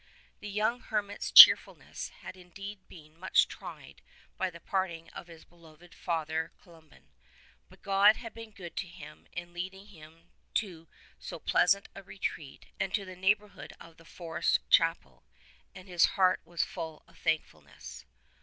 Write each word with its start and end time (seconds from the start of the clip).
The 0.39 0.49
young 0.49 0.79
hermit's 0.79 1.29
cheerfulness 1.29 2.09
had 2.09 2.35
indeed 2.35 2.79
been 2.87 3.15
much 3.19 3.47
tried 3.47 4.01
by 4.35 4.49
the 4.49 4.59
parting 4.59 5.11
with 5.15 5.27
his 5.27 5.45
beloved 5.45 5.93
Father 5.93 6.51
Columban; 6.59 7.03
but 7.69 7.83
God 7.83 8.15
had 8.15 8.33
been 8.33 8.49
good 8.49 8.75
to 8.77 8.87
him 8.87 9.27
in 9.31 9.53
leading 9.53 9.85
him 9.85 10.31
to 10.55 10.87
so 11.19 11.37
pleasant 11.37 11.87
a 11.93 12.01
retreat 12.01 12.65
and 12.79 12.91
to 12.95 13.05
the 13.05 13.15
neighbourhood 13.15 13.73
of 13.79 13.97
the 13.97 14.05
forest 14.05 14.61
chapel, 14.71 15.21
and 15.75 15.87
his 15.87 16.05
heart 16.17 16.41
was 16.43 16.63
full 16.63 17.03
of 17.07 17.19
thankfulness. 17.19 18.03